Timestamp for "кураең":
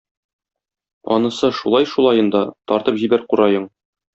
3.35-3.71